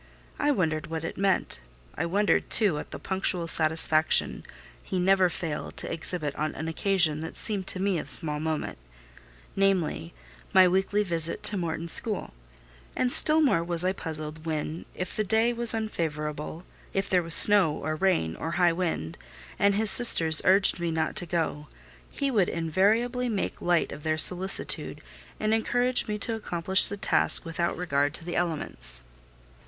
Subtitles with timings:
[0.39, 1.59] I wondered what it meant:
[1.93, 4.43] I wondered, too, at the punctual satisfaction
[4.81, 8.79] he never failed to exhibit on an occasion that seemed to me of small moment,
[9.55, 10.11] namely,
[10.55, 12.33] my weekly visit to Morton school;
[12.97, 17.35] and still more was I puzzled when, if the day was unfavourable, if there was
[17.35, 19.19] snow, or rain, or high wind,
[19.59, 21.67] and his sisters urged me not to go,
[22.09, 24.99] he would invariably make light of their solicitude,
[25.39, 29.03] and encourage me to accomplish the task without regard to the elements.